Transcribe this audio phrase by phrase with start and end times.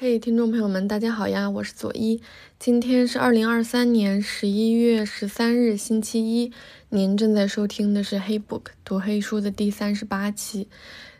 [0.00, 2.22] 嘿，听众朋友们，大家好呀，我是左一。
[2.56, 6.52] 今天是二零二三年十一月十三日，星期一。
[6.88, 10.68] 您正在收听的是《黑 book 读黑书》的第三十八期。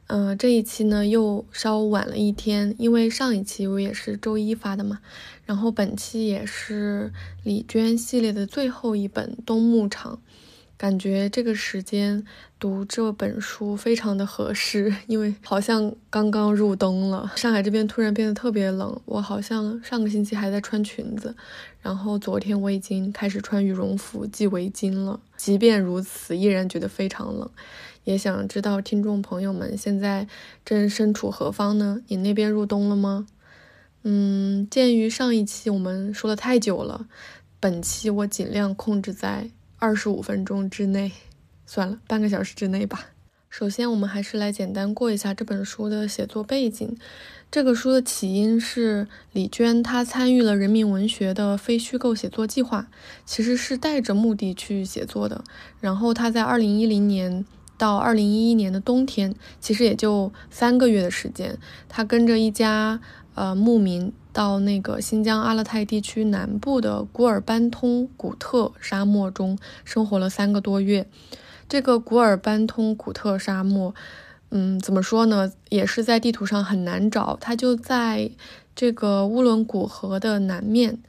[0.07, 5.01] 嗯，这一期呢又稍晚了一天，因为上一期我也是周一发的嘛。
[5.45, 10.15] 然后本期也是李娟系列的最后一本《冬牧场》。
[10.79, 12.25] 感觉这个时间
[12.57, 18.99] 读这本书非常的合适， 因为好像刚刚入冬了，上海这边突然变得特别冷。
[19.05, 21.35] 我好像上个星期还在穿裙子，
[21.83, 25.19] 然后昨天我已经开始穿羽绒服、系围巾了。
[25.37, 27.51] 即便如此，依然觉得非常冷。
[28.05, 30.29] 也想知道听众朋友们现在
[30.65, 32.01] 正身处何方呢？
[32.07, 33.27] 你那边入冬了吗？
[34.05, 37.09] 嗯，鉴于上一期我们说的太久了，
[37.59, 39.51] 本期我尽量控制在。
[39.81, 41.13] 二十五分钟之内，
[41.65, 43.11] 算了，半个小时之内吧。
[43.49, 46.97] 首先，我们还是来简单过一下这本书的写作背景。
[47.49, 52.89] 这个书的起因是李娟，她参与了人民文学的非虚构写作计划，
[53.25, 55.45] 其实是带着目的去写作的。
[55.81, 57.47] 然后她在二零一零年
[57.79, 61.57] 到二零一一年的冬天，其实也就三个月的时间，
[61.89, 63.01] 她跟着一家
[63.35, 64.13] 呃牧民。
[64.39, 71.09] 到那个新疆阿勒泰地区南部的古尔班通古特沙漠中生活了三个多月。
[71.69, 73.93] 这个古尔班通古特沙漠，
[74.51, 78.31] 嗯，怎么说呢，也是在地图上很难找，它就在
[78.77, 81.01] 这个乌伦古河的南面。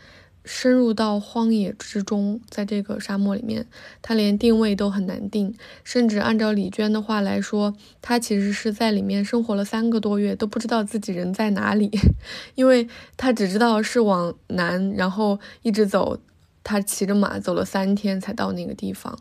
[0.46, 3.68] 深入到荒野之中，在这个沙漠里面，
[4.02, 11.92] 他连定位都很难定，甚至按照李娟的话来说，他其实是在里面生活了三个多月，都不知道自己人在哪里，
[12.56, 12.88] 因为
[13.18, 16.20] 他只知道是往南，然后一直走，
[16.64, 19.20] 他骑着马走了三天才到那个地方，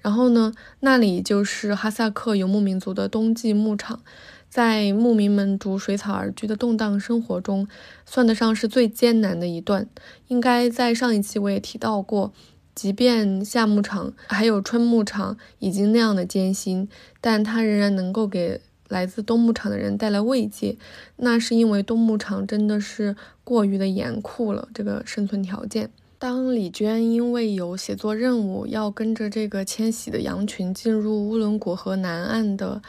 [0.00, 4.00] 然后呢，那里就是哈萨克游牧民族的冬季牧场。
[4.48, 7.68] 在牧民们逐水草而居的动荡生活中，
[8.06, 9.86] 算得上是最艰难的一段。
[10.28, 12.32] 应该在上一期我也提到过，
[12.74, 16.88] 即便夏牧场还有春牧场已经那样的艰辛，
[17.20, 20.78] 但它仍然能够给来自冬牧场的人带来慰藉。
[21.16, 25.90] 那是因为冬牧场真的是过于的严酷了，这个生存条件。
[26.18, 32.80] 当李娟因为有写作任务，要跟着这个迁徙的羊群进入乌伦古河南岸的。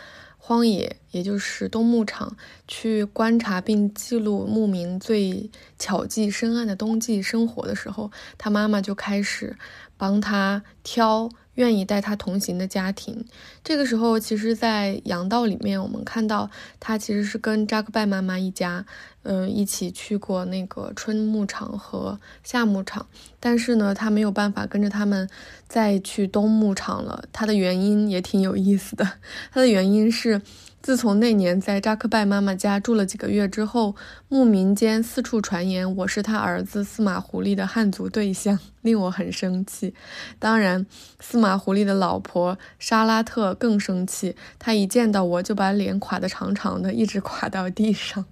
[0.47, 2.37] 荒野，也就是冬牧场，
[2.69, 9.57] 去观察并记录牧民最巧记深谙的冬季生活的时候，他妈妈就开始
[9.97, 11.29] 帮他挑。
[11.57, 13.25] 愿意带他同行的家庭，
[13.63, 18.85] 这个时候，其实，在羊道里面，我们看到他其实是跟扎克拜妈妈一家，
[19.23, 23.07] 嗯，一起去过那个春牧场和夏牧场，
[23.39, 25.29] 但是呢，他没有办法跟着他们
[25.67, 27.25] 再去冬牧场了。
[27.33, 29.13] 他的原因也挺有意思的，
[29.51, 30.41] 他的原因是。
[30.87, 33.93] 自从那年在扎克拜妈妈家住了几个月之后，
[34.29, 39.93] 牧民间四处传言我是他儿子司马狐狸的汉族对象，令我很生气。
[40.39, 40.85] 当然，
[41.19, 48.23] 司马狐狸的老婆沙拉特更生气，她一见到我就把脸垮得长长的，一直垮到地上，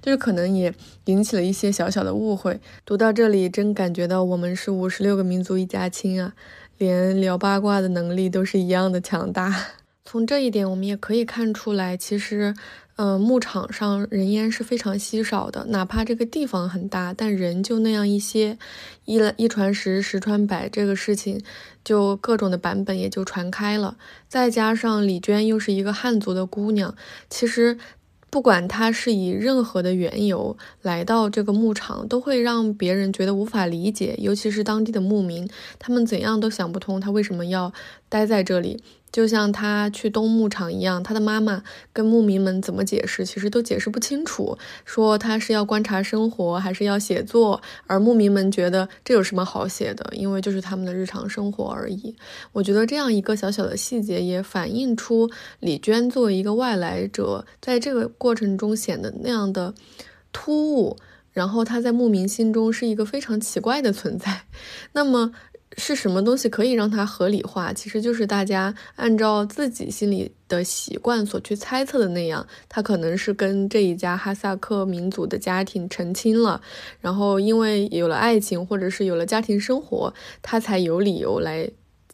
[0.00, 0.72] 就是可能也
[1.04, 2.58] 引起了一些小小的误会。
[2.86, 6.32] 读到这里，真感觉到我们是五十六个民族一家亲啊，
[6.78, 9.54] 连聊八卦的能力都是一样的强大。
[10.10, 12.54] 从这一点，我们也可以看出来，其实，
[12.96, 15.66] 嗯，牧场上人烟是非常稀少的。
[15.68, 18.56] 哪怕这个地方很大，但人就那样一些，
[19.04, 21.42] 一来一传十，十传百，这个事情
[21.84, 23.98] 就各种的版本也就传开了。
[24.28, 26.94] 再加上李娟又是一个汉族的姑娘，
[27.28, 27.76] 其实。
[28.30, 35.48] 不管他是以任何的缘由来到这个牧场，都会让别人觉得无法理解，尤其是当地的牧民，
[35.78, 37.72] 他们怎样都想不通他为什么要
[38.10, 38.82] 待在这里。
[39.10, 44.56] 就像他去东牧场一样，他的妈妈跟牧民们怎么解释，其实都解释不清楚。
[44.84, 50.12] 说他是要观察生活，还是要写作，而牧民们觉得这有什么好写的？
[50.12, 52.14] 因为就是他们的日常生活而已。
[52.52, 59.74] 我觉得这样一个小小的细节，也反映出李娟作为一个外来者，在这个过程中显得那样的
[60.32, 60.96] 突兀。
[61.32, 64.42] 然后他在牧民心中是一个非常奇怪的存在。
[64.92, 65.32] 那么。
[65.78, 67.72] 是什么东西可以让它合理化？
[67.72, 76.60] 其实就是大家按照自己心里的习惯所去猜测的那样，他可能是跟这一家哈萨克民族的家庭成亲了，
[77.00, 81.70] 然后因为有了爱情，或者是有了家庭生活，他才有理由来。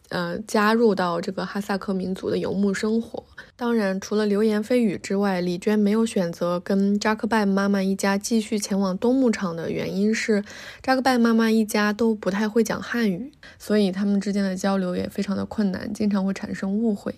[0.09, 3.23] 呃，加入到这个哈萨克民族的游牧生活。
[3.55, 10.43] 当然，除了流言蜚语之外，李娟没有选择跟扎克拜妈妈一家继续前往冬牧场的原因是，
[10.83, 17.15] 扎克拜妈妈一家都不太会讲汉语，所以他们之间的交流也非常的困难，经常会产生误会。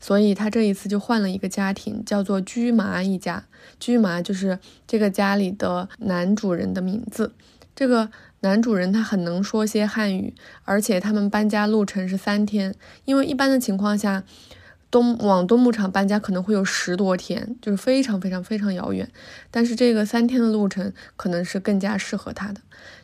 [0.00, 3.44] 所以他这一次就换了一个家庭，叫做居麻一家。
[3.80, 7.32] 居麻就是这个家里的男主人的名字。
[7.74, 12.74] 这个男主人他很能说些汉语，而且他们搬家路程是三天，
[13.04, 14.22] 因为一般的情况下，
[14.90, 19.10] 东往东牧场搬家可能会有十多天，就是非常非常非常遥远。
[19.50, 22.60] 但是这个三天的路程可能是更加适合他的。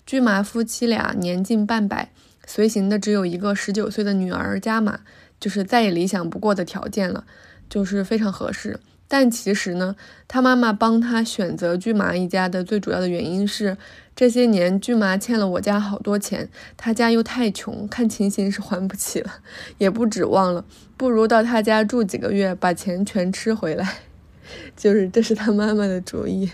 [0.07, 2.11] 居麻夫妻俩年近半百，
[2.47, 5.01] 随行的只有一个十九岁的女儿加玛。
[5.41, 7.25] 就是再也理想不过的条件了，
[7.69, 8.81] 就是非常合适。
[9.09, 9.95] 但其实呢，
[10.27, 13.77] 他妈妈帮他选择巨麻一家的最主要的原因是，
[14.17, 19.41] 这些年巨麻欠了我家好多钱，他家又太穷，看情形是还不起了，
[19.79, 20.65] 也不指望了，
[20.97, 24.03] 不如到他家住几个月，把钱全吃回来。
[24.77, 26.51] 就是这是他妈妈的主意。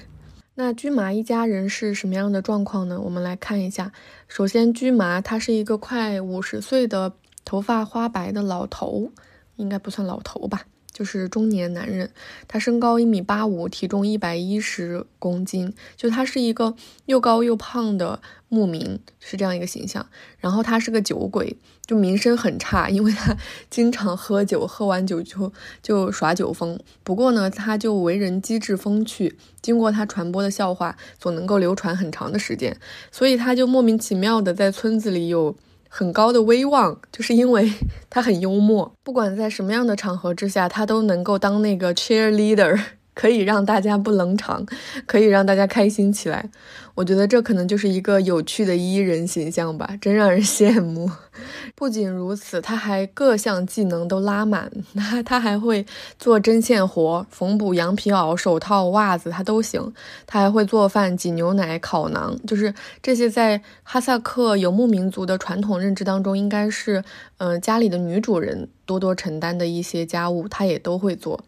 [0.55, 3.01] 那居麻一家人是什么样的状况呢？
[3.01, 3.93] 我们来看一下。
[4.29, 7.15] 首先，居麻他是一个快五十岁的。
[7.43, 9.11] 头发花白的老头，
[9.57, 10.67] 应该不算老头吧，
[11.00, 12.11] 就是中年男人。
[12.47, 16.75] 他身高一米八五，体重一百一十公斤，就他是一个
[17.06, 18.20] 又高又胖的
[18.50, 20.06] 牧民，是这样一个形象。
[20.41, 21.56] 然后他是个酒鬼，
[21.87, 23.35] 就名声很差，因为他
[23.70, 25.50] 经常喝酒，喝完酒就
[25.82, 26.79] 就耍酒疯。
[27.02, 32.76] 不过呢，他就为人机智风趣，经过他传播的笑话，总能够流传很长的时间，
[33.11, 35.56] 所以他就莫名其妙的在村子里有。
[35.93, 37.73] 很高的威望， 就是因为
[38.09, 42.81] 他很幽默，不管在什么样的场合之下，他都能够当那个 cheerleader。
[43.15, 44.65] 可以让大家不冷场，
[45.07, 46.49] 可以让大家开心起来。
[46.97, 51.11] 我觉得这可能就是一个有趣的伊人形象吧，真让人羡慕。
[51.75, 55.87] 不仅如此，他还各项技能都拉满， 他他还会
[56.19, 59.93] 做针线活、缝补羊皮袄、手套、袜子，他都行。
[60.27, 67.03] 他还会做饭、挤牛奶、烤馕，就是这些在哈萨克游牧民族的传统认知当中，应该是
[67.39, 71.43] 嗯家里的女主人多多承担的一些家务，他也都会做。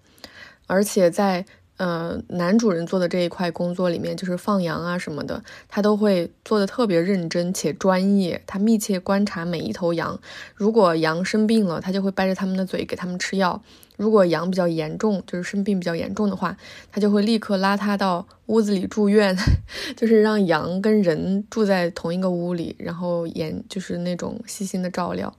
[0.73, 1.45] 而且在
[1.77, 8.43] 呃男主人做的这一块工作里面，就是放羊啊什么的，他都会做的特别认真且专业。
[8.47, 10.19] 他密切观察每一头羊，
[10.55, 13.63] 如果羊生病了，他就会掰着他们的嘴给他们吃药。
[13.99, 16.57] 如果羊比较严重，就是生病比较严重的话，
[16.91, 19.37] 他就会立刻拉他到屋子里住院，
[19.95, 25.37] 就是让羊跟人住在同一个屋里，然后严就是那种细心的照料。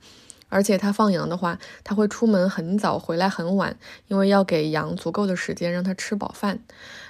[0.54, 3.76] 而且他放羊的话，他会出门很早，回来很晚，
[4.08, 6.60] 因为要给羊足够的时间让它吃饱饭。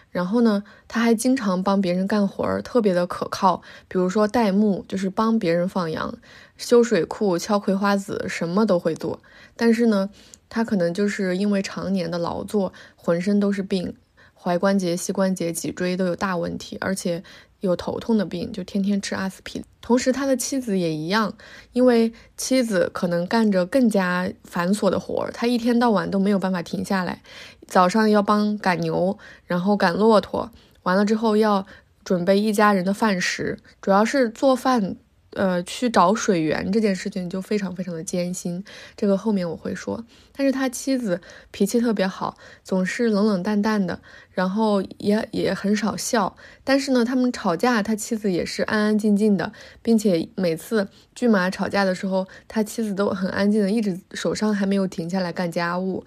[0.09, 3.61] 然后呢，他还经常帮别人干活儿，特别的可靠。
[3.89, 6.13] 比如说带牧，就是帮别人放羊；
[6.55, 9.19] 修水库、敲葵花籽，什么都会做。
[9.57, 10.09] 但是呢，
[10.47, 13.95] 他可能就是因为常年的劳作，浑身都是病，
[14.41, 17.23] 踝关节、膝关节、脊椎都有大问题，而且。
[17.67, 19.65] 有头痛的病，就天天吃阿司匹林。
[19.81, 21.33] 同时，他的妻子也一样，
[21.71, 27.21] 因为妻子可能干着更加繁琐的活儿，他一天到晚都没有办法停下来。
[27.67, 30.51] 早上要帮赶牛，然后赶骆驼，
[30.83, 31.65] 完了之后要
[32.03, 34.95] 准备一家人的饭食，主要是做饭。
[35.35, 38.63] 呃，去找水源这件事情就非常非常的艰辛，
[38.95, 40.03] 这个后面我会说。
[40.35, 41.21] 但是他妻子
[41.51, 43.99] 脾气特别好，总是冷冷淡淡的，
[44.31, 46.35] 然后也也很少笑。
[46.63, 49.51] 但是呢，他们吵架，他妻子也是安安静静的，
[49.81, 56.03] 并且每次骏马吵架的时候，他妻子都很安静的，一直手上还没有停下来干家务。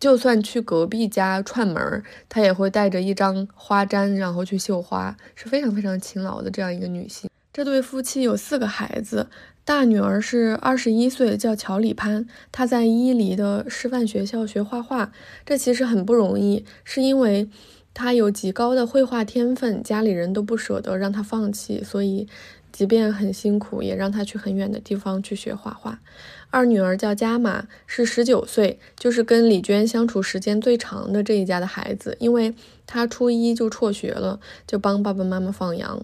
[0.00, 7.30] 就算去隔壁家串门儿，他也会带着一张花毡，然后去绣花，是非常非常勤劳的这样一个女性。
[7.52, 9.28] 这对夫妻有四个孩子，
[9.62, 15.12] 大女儿是二十一岁，叫乔里潘，她在伊犁的师范学校学画画。
[15.44, 17.50] 这其实很不容易，是因为
[17.92, 22.26] 她有极高的绘画天分，家里人都不舍得让她放弃，所以
[22.72, 26.00] 即便很辛苦，也让她去很远的地方去学画画。
[26.48, 32.54] 二女儿叫加玛，是十九岁，就是跟李娟相处时间最长的这一家的孩子，因为
[32.86, 36.02] 她初一就辍学了，就帮爸爸妈妈放羊。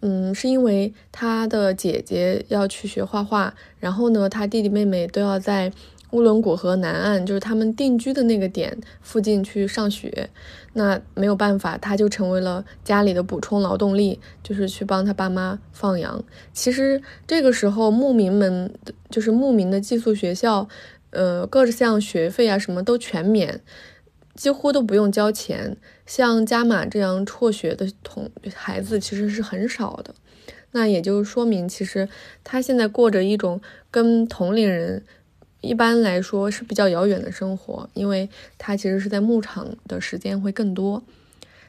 [0.00, 5.70] 嗯，是因为他的姐姐要去学画画，然后呢，他弟弟妹妹都要在
[6.12, 10.30] 乌伦古河南岸，就是他们定居的那个点附近去上学。
[10.72, 16.24] 那没有办法，他就成为了家里的补充劳动力，就是去帮他爸妈放羊。
[16.52, 18.72] 其实这个时候，牧民们
[19.10, 20.68] 就是牧民的寄宿学校，
[21.10, 23.60] 呃，各项学费啊什么都全免。
[24.36, 25.76] 几乎都不用交钱，
[26.10, 30.12] 像加玛这样辍学的同孩子其实是很少的。
[30.72, 32.08] 那也就说明，其实
[32.42, 33.60] 他现在过着一种
[33.92, 35.04] 跟同龄人
[35.60, 41.00] 一般来说是比较遥远的生活，因为他其实是在牧场的时间会更多。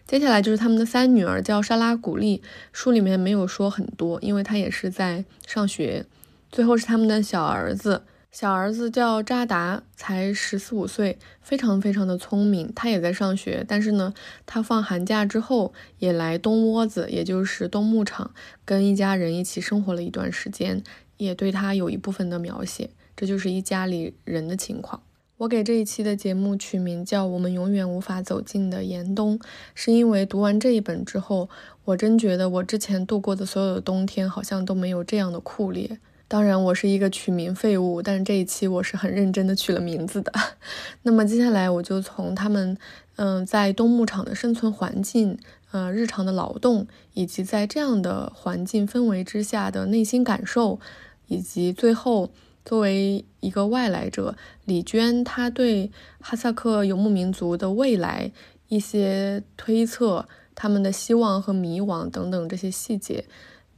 [0.08, 2.42] 接下来就是他们的三女儿，叫莎拉古丽，
[2.74, 6.04] 书里面没有说很多，因为她也是在上学。
[6.52, 8.02] 最后是他们的小儿子。
[8.32, 12.72] 小儿子叫扎达，才十四五岁，非常非常的聪明。
[12.74, 14.14] 他也在上学，但是呢，
[14.46, 18.32] 他放寒假之后也来东窝子，也就是东牧场，
[18.64, 20.82] 跟一家人一起生活了一段时间，
[21.18, 22.92] 也对他有一部分的描写。
[23.18, 25.04] 这就是一家里人的情况。
[25.40, 29.38] 我给这一期的节目取名叫《我们永远无法走进的严冬》，
[29.76, 31.50] 是因为读完这一本之后，
[31.84, 36.00] 我真觉得我之前度过的所有的冬天好像都没有这样的酷烈。
[36.32, 40.32] 当然，我是一个取名废物，但是这一期我是很认真的取了名字的。
[41.04, 42.78] 那么接下来我就从他们，
[43.18, 45.38] 嗯，在冬牧场的生存环境，
[45.72, 50.80] 呃，日常的劳动，以及在这样的环境氛围之下的内心感受，
[51.28, 52.30] 以及最后
[52.64, 58.32] 作为一个外来者，李娟她对哈萨克游牧民族的未来
[58.70, 63.26] 一些推测，他们的希望和迷惘等等这些细节。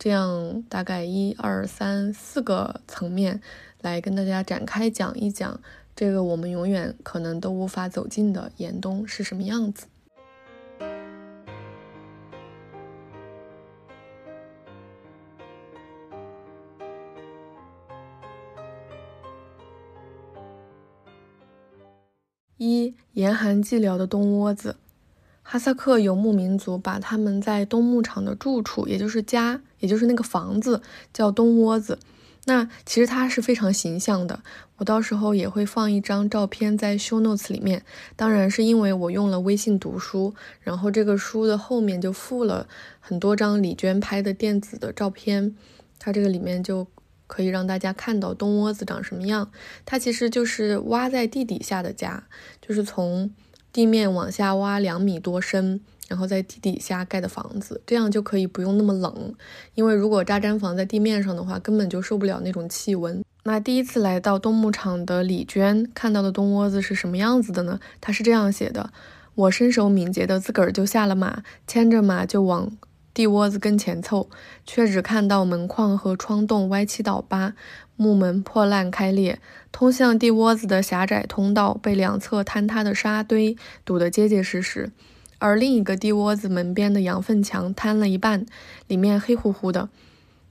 [0.04, 3.40] 这样大概一二三四个层面
[3.80, 5.62] 来跟大家展开讲一讲，
[5.96, 9.88] 这个我们永远可能都无法走进的严冬是什么样子。
[22.58, 24.76] 一严寒寂寥的冬窝子。
[25.44, 30.82] 哈萨克游牧民族把他们在冬牧场的住处，也就是家，也就是那个房子，
[31.14, 32.00] 叫冬窝子。
[32.46, 34.42] 那其实它是非常形象的。
[34.78, 37.86] 我到时候也会放一张照片在 show notes 里面。
[38.16, 42.68] 当然是因为我用了微信读书，然后这个书的后面就附了
[43.00, 45.56] 很多张李娟拍的电子的照片。
[46.00, 46.88] 它这个里面就
[47.28, 49.52] 可以让大家看到冬窝子长什么样。
[49.86, 52.24] 它其实就是挖在地底下的家，
[52.62, 53.32] 就是从。
[53.74, 59.34] 地面往下挖两米多深，然后在地底下盖的房子，这样就可以不用那么冷。
[59.74, 63.22] 因为如果扎毡房在地面上的话，根本就受不了那种气温。
[63.46, 67.80] 那第一次来到冬牧场的李娟看到的冬窝子是什么样子的呢？
[68.00, 68.92] 她是这样写的：
[69.36, 72.72] 我身手敏捷的自个儿就下了马，牵着马就往。
[73.14, 74.28] 地窝子跟前凑，
[74.66, 77.54] 却只看到门框和窗洞歪七倒八，
[77.96, 79.40] 木门破烂开裂，
[79.72, 84.92] 通向地窝子的狭窄通道被两侧坍塌的沙堆堵得结结实实，
[85.40, 88.46] 而另一个地窝子门边的羊粪墙坍了一半，
[88.88, 89.90] 里面黑乎乎的，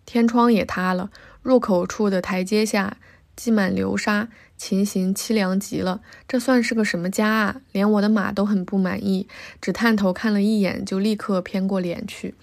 [0.07, 1.11] 天窗也塌了，
[1.43, 2.97] 入口处的台阶下
[3.35, 6.01] 积满流沙，情形凄凉极了。
[6.29, 7.61] 这算是个什么家啊？
[7.73, 9.27] 连我的马都很不满意，
[9.61, 12.35] 只探头看了一眼，就立刻偏过脸去。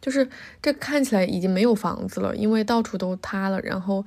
[0.00, 0.28] 就是
[0.62, 4.06] 这看起来已经没有房子了，因为到处都塌了，然后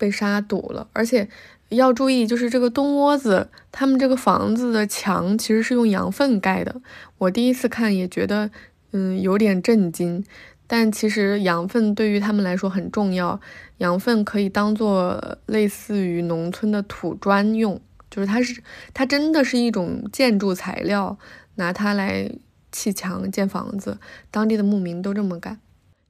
[0.00, 0.88] 被沙堵了。
[0.92, 1.28] 而且
[1.68, 6.80] 要注意，就是这个冬窝子，他们这个房子的墙其实是用羊粪盖的。
[7.18, 8.50] 我第一次看也觉得，
[8.92, 10.24] 嗯，有点震惊。
[10.66, 13.38] 但其实羊粪对于他们来说很重要，
[13.78, 17.78] 羊粪可以当做类似于农村的土砖用，
[18.10, 18.62] 就是它是
[18.94, 21.18] 它真的是一种建筑材料，
[21.56, 22.30] 拿它来。
[22.72, 23.98] 砌墙建房子，
[24.30, 25.58] 当地的牧民都这么干，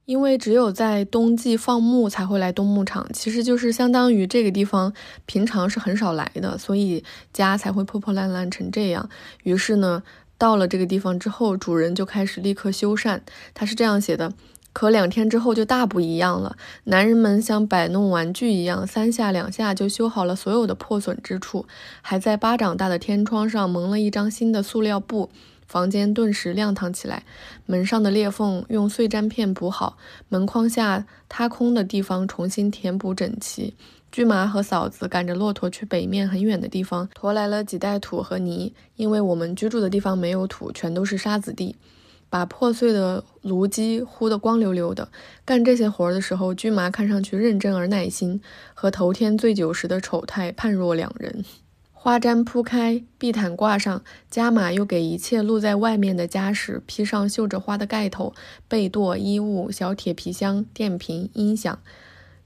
[0.05, 4.91] 因为只有在冬季放牧才会来冬牧场，其实就是相当于这个地方
[5.25, 9.09] 平常是很少来的，所以家才会破破烂烂成这样。
[9.43, 10.03] 于是呢，
[10.37, 13.21] 到了这个地方之后，主人就开始立刻修缮。
[13.53, 14.33] 他是这样写的：
[14.73, 21.65] 可两天之后就大不一样了，男人们像摆弄玩具一样，三下两下就修好了所有的破损之处，
[22.01, 25.29] 还在巴掌大的天窗上蒙了一张新的塑料布。
[25.71, 27.23] 房间顿时亮堂起来，
[27.65, 29.97] 门上的裂缝用碎毡片补好，
[30.27, 33.73] 门框下塌空的地方重新填补整齐。
[34.11, 41.77] 驹麻和嫂子赶着骆驼去北面很远的地方驮来了几袋土和泥，因为我们居住的地方没有土，全都是沙子地，
[42.29, 45.07] 把破碎的炉基糊得光溜溜的。
[45.45, 48.41] 干这些活的时候，驹麻看上去认真而耐心，
[48.73, 51.45] 和头天醉酒时的丑态判若两人。
[52.03, 58.33] 花毡铺开，地毯挂上，加马又给一切露在外面的家什披上绣着花的盖头，
[58.67, 61.77] 被垛、衣物、小铁皮箱、电瓶、音响，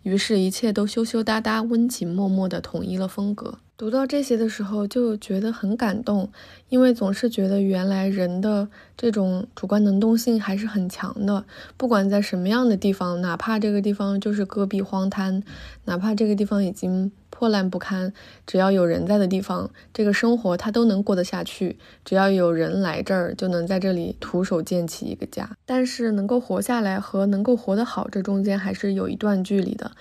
[0.03, 3.59] 于是，一切都羞羞答答、温情脉脉地统一了风格。
[3.77, 6.29] 读到这些的时候，就觉得很感动，
[6.67, 11.45] 因为总是觉得原来人的这种主观能动性还是很强的。
[11.77, 15.41] 不管在什么样的地方，哪怕这个地方就是戈壁荒滩，
[15.85, 18.13] 哪怕这个地方已经破烂不堪，
[18.47, 21.77] 只要有人在的地方，这个生活它都能过得下去。
[22.05, 25.57] 只要有人来这儿，就能在这里徒手建起一个家。
[25.65, 29.91] 但是能够活下来和能够活得好，这中间还是有一段距离的。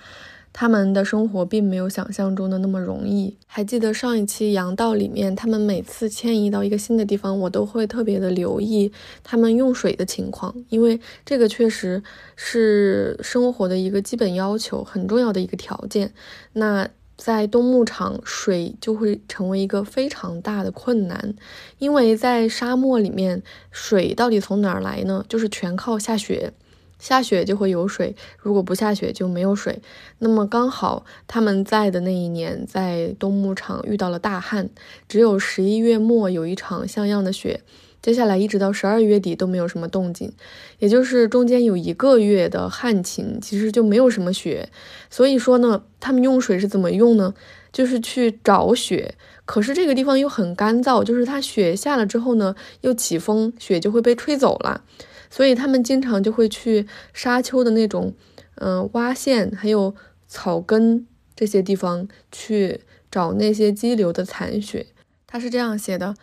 [0.57, 3.35] 他们的生活并没有想象中的那么容易。
[3.45, 8.89] 还记得上一期羊道里面，他们每次迁移到一个新的地方，我都会特别的留意
[9.21, 12.01] 他们用水的情况，因为这个确实
[12.37, 16.13] 是生活的一个基本要求，很重要的一个条件。
[16.53, 16.87] 那
[17.17, 21.33] 在冬牧场，水就会成为一个非常大的困难，
[21.79, 23.41] 因为在沙漠里面，
[23.71, 25.25] 水到底从哪儿来呢？
[25.29, 26.51] 就是全靠下雪，
[26.99, 29.81] 下雪就会有水，如果不下雪就没有水。
[30.19, 34.69] 那么刚好他们在的那一年，在冬牧场遇到了大旱，
[35.07, 37.61] 只有十一月末有一场像样的雪。
[38.05, 40.31] 接下来一直到十二月底都没有什么动静，
[40.77, 44.69] 也就是中间有一个月的旱情，其实就没有什么雪。
[45.09, 47.33] 所以说呢，他们用水是怎么用呢？
[47.71, 49.15] 就是去找雪。
[49.45, 54.83] 可是这个地方又很干燥，就是它雪下了之后呢，又起风，雪就会被吹走了。
[55.31, 58.13] 所以他们经常就会去沙丘的那种，
[58.57, 59.95] 嗯，洼陷还有
[60.27, 64.85] 草根这些地方去找那些激流的残雪。
[65.25, 66.13] 他是这样写的。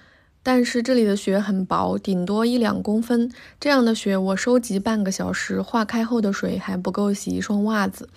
[0.43, 3.31] 但是这里的雪很薄，顶多一两公分。
[3.61, 8.09] 这样的雪，我收集半个小时，化开后的水还不够洗一双袜子。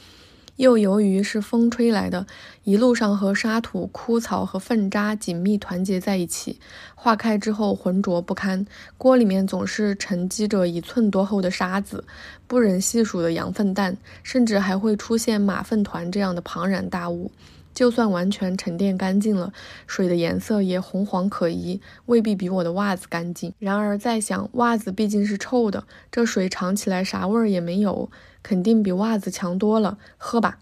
[0.55, 2.25] 又由于是风吹来的，
[2.63, 6.62] 一路上和沙土、枯草和粪渣紧密团结在一起，
[6.96, 8.65] 化开之后浑浊不堪。
[8.98, 12.05] 锅里面总是沉积着一寸多厚的沙子，
[12.48, 17.29] 不忍细数的羊粪蛋，甚至还会出现马粪团这样的庞然大物。
[17.75, 19.51] 就算完全沉淀干净了，
[19.86, 23.53] 水的颜色也红黄可疑，未必比我的袜子干净。
[23.60, 28.10] 然而再想，袜子毕竟是臭的，这水尝起来啥味儿也没有，
[28.41, 29.98] 肯定比袜子强多了。
[30.17, 30.58] 喝吧，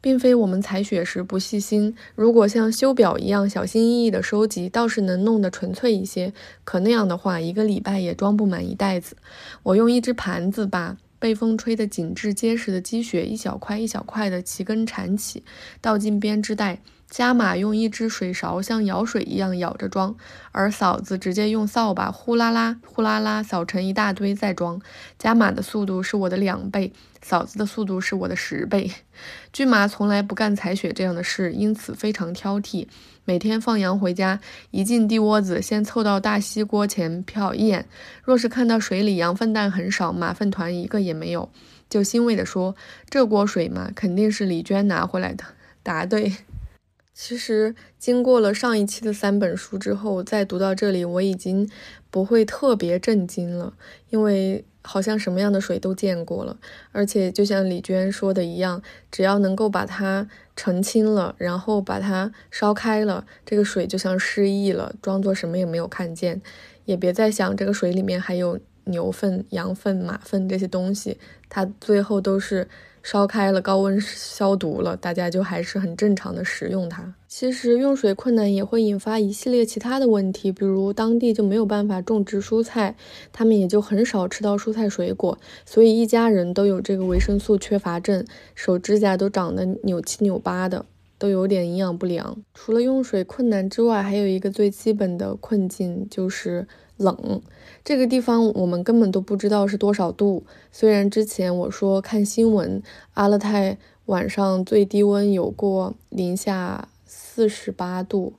[0.00, 6.32] 并非我们采血时不细心，如果像修表一样小心翼翼的收集，倒是能弄得纯粹一些。
[6.62, 9.16] 可那样的话，一个礼拜也装不满一袋子。
[9.64, 10.96] 我用一只盘子把。
[11.22, 15.44] 被风吹得紧致结实的积雪，一小块一小块的齐根缠起，
[15.80, 16.80] 倒进编织袋。
[17.08, 20.16] 加马用一只水勺像舀水一样舀着装，
[20.50, 24.80] 而嫂子直接用扫把呼啦啦、呼啦啦扫成一大堆再装。
[25.16, 28.90] 加马的速度是我的两倍，嫂子的速度是我的十倍。
[29.52, 32.88] 骏马从来不干采雪这样的事，因此非常挑剔。
[33.24, 34.40] 每天放羊回家，
[34.72, 37.86] 一进地窝子，先凑到大锡锅前瞟一眼。
[38.24, 41.48] 若是看到水里羊粪蛋很少，马粪团一个也没有，
[41.88, 42.74] 就欣慰地说
[43.08, 45.44] ：“这锅水嘛，肯定是李娟拿回来的。”
[45.84, 46.32] 答对。
[47.14, 51.70] 其实经过了上一期的三本书之后，再读到这里，我已经
[52.10, 53.74] 不会特别震惊了，
[54.08, 56.58] 因为好像什么样的水都见过了。
[56.92, 66.42] 而且就像李娟说的一样，只要能够把它澄清了，然后把它烧开了，这个水就像失忆了，装作什么也没有看见，
[66.84, 71.18] 也别再想这个水里面还有牛粪、羊粪、马粪这些东西，
[71.48, 72.68] 它最后都是。
[73.02, 77.14] 烧开了，高温消毒了，大家就还是很正常的食用它。
[77.26, 82.94] 其实用水困难也会引发一系列其他的问题，比如当地就没有办法种植蔬菜，
[83.32, 90.84] 他们也就很少吃到蔬菜水果，所以一家人都有这个维生素缺乏症，手指甲都长得扭七扭八的，
[91.18, 92.36] 都有点营养不良。
[92.54, 97.40] 除了用水困难之外，还有一个最基本的困境就是冷。
[97.84, 100.44] 这个地方我们根本都不知道是多少度。
[100.70, 102.80] 虽然之前我说看新闻，
[103.14, 108.34] 阿勒泰晚上最低温有过零下四十八度，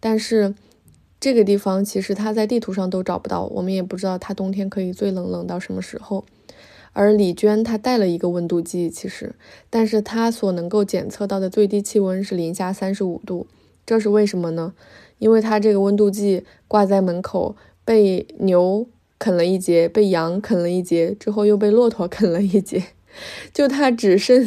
[0.00, 0.54] 但是
[1.20, 6.24] 这个地方其实它在地图上都找不到，我们也不知道它冬天可以最冷冷到什么时候。
[6.94, 9.34] 而李娟她带了一个温度计，其实，
[9.68, 13.46] 但是她所能够检测到的最低气温是零下三十五度，
[13.84, 14.72] 这是为什么呢？
[15.18, 17.54] 因为它这个温度计挂在门口。
[17.86, 18.86] 被牛
[19.18, 22.82] 啃了一截，被羊啃了一截，之后又被骆驼 啃了一截，
[23.54, 24.46] 就它只剩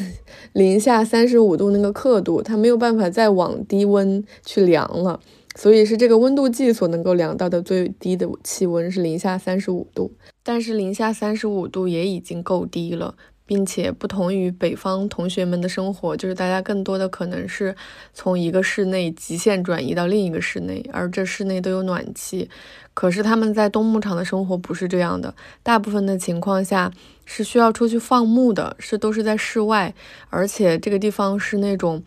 [0.54, 5.19] 零下三十五度那个刻度，它没有办法再往低温去量了，
[5.56, 10.12] 所以是这个温度计所能够量到的最低的气温是零下三十五度，
[10.43, 13.15] 但是零下三十五度也已经够低了。
[13.50, 17.76] 并且不同于北方同学们的生活，就是大家更多的可能是
[18.14, 22.48] 从一个室内极限转移到另一个室内，而这室内都有暖气。
[22.94, 25.34] 可是他们在冬牧场的生活不是这样的，
[25.64, 26.92] 大部分的情况下
[27.26, 29.92] 是需要出去放牧的，是都是在室外，
[30.30, 32.04] 而且这个地方是那种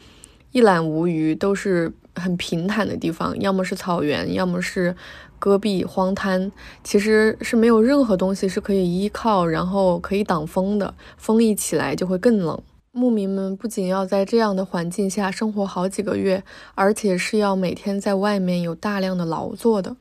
[0.52, 4.94] 一览无余，都是很平坦的地方，要么是草原，要么是。
[5.42, 6.52] 戈壁荒滩
[6.84, 10.94] 其实是没有任何东西是可以依靠，然后可以挡风的。
[11.16, 12.62] 风一起来就会更冷。
[12.92, 16.44] 牧民们不仅要在这样的环境下生活好几个月，
[16.76, 19.96] 而且是要每天在外面有大量的劳作的。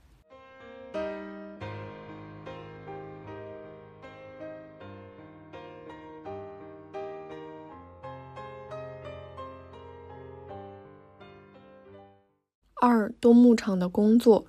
[12.79, 14.45] 二冬牧场的工作。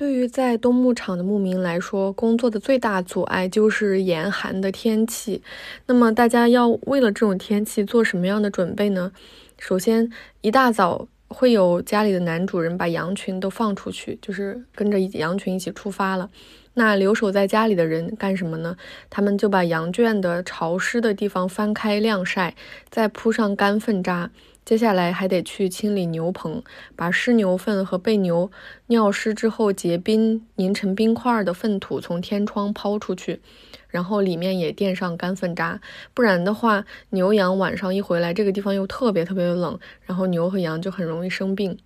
[0.00, 5.42] 对于在冬牧场的牧民来说，工作的最大阻碍就是严寒的天气。
[5.84, 9.12] 那么大家要为了这种天气做什么样的准备呢？
[9.58, 10.10] 首先，
[10.40, 16.30] 一大早会有家里的男主人把羊群都放出去，就是跟着羊群一起出发了。
[16.72, 18.74] 那留守在家里的人干什么呢？
[19.10, 22.54] 他们就把羊圈的潮湿的地方翻开晾晒，
[22.88, 24.30] 再铺上干粪渣。
[24.70, 26.62] 接下来还得去清理牛棚，
[26.94, 28.52] 把湿牛粪和被牛
[28.86, 33.40] 尿湿之后结冰凝成冰块的粪土从天窗抛出去，
[33.88, 35.80] 然后里面也垫上干粪渣，
[36.14, 41.76] 不然的话，牛羊晚上一回来，这个地方又特别特别冷，然后牛和羊就很容易生病。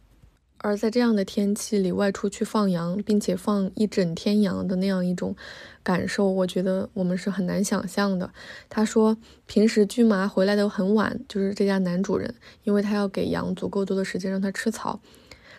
[0.64, 5.36] 而在这样的天气里外出去放羊，并且放一整天羊的那样一种
[5.82, 8.32] 感受，我觉得我们是很难想象的。
[8.70, 15.00] 他说，平时驹麻回来的很晚，就是这家男主人，因为他要给羊足够多的时间让它吃草。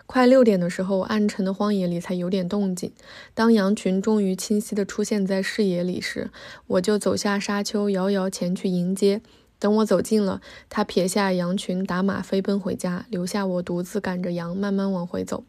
[0.08, 2.92] 快六点的时候，暗沉的荒野里才有点动静。
[3.36, 6.32] 当羊群终于清晰地出现在视野里时，
[6.66, 9.22] 我就走下沙丘，遥遥前去迎接。
[9.60, 15.44] 等我走近了，他撇下羊群，打马飞奔回家，留下我独自赶着羊慢慢往回走。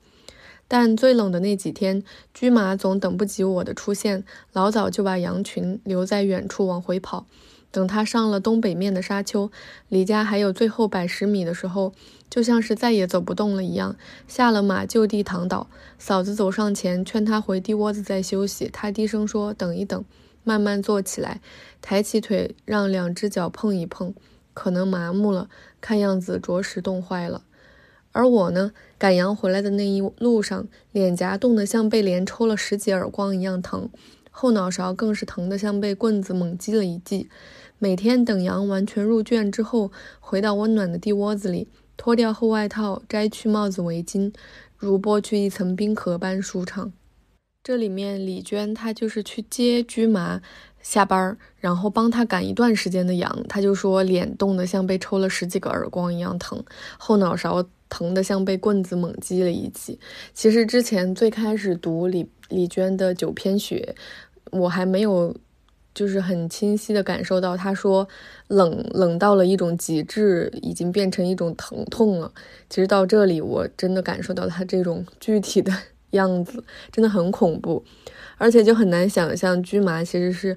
[0.69, 2.03] 但最冷的那几天，
[2.35, 7.27] 驹马总等不及我的出现，老早就把羊群留在远处往回跑。
[7.71, 9.51] 等他上了东北面的沙丘，
[9.88, 11.92] 离家还有最后百十米的时候，
[12.31, 15.69] 就像是再也走不动了一样，下了马就地躺倒。
[15.99, 20.03] 嫂子走上前劝他回地窝子再休息，他低声说：“等一等。”
[20.47, 21.41] 慢慢坐起来，
[21.83, 24.15] 抬起腿，让两只脚碰一碰，
[24.55, 25.49] 可能麻木了，
[25.81, 27.43] 看样子着实冻坏了。
[28.13, 33.91] 而我呢，赶羊回来的那一路上，脸颊冻得像被连抽了十几耳光一样疼，
[34.31, 37.29] 后脑勺更是疼得像被棍子猛击了一记。
[37.81, 44.33] 每天等羊完全入圈之后，回到温暖的地窝子里，脱掉厚外套，摘去帽子围巾，
[44.77, 46.93] 如剥去一层冰壳般舒畅。
[47.66, 50.40] 这里面李娟她就是去接驹麻
[50.81, 53.44] 下班，然后帮他赶一段时间的羊。
[53.48, 56.62] 她就说脸冻得像被抽了十几个耳光一样疼，
[56.96, 59.98] 后脑勺疼得像被棍子猛击了一记。
[60.33, 63.96] 其实之前最开始读李李娟的《九篇雪》，
[64.57, 65.35] 我还没有
[65.92, 68.07] 就是很清晰的感受到她说
[68.46, 72.31] 冷冷到了一种极致，已经变成一种疼痛了。
[72.70, 75.72] 其实到这里，我真的感受到她这种具体的。
[76.16, 77.83] 样子真的很恐怖，
[78.37, 80.57] 而且就很难想象，驹麻其实是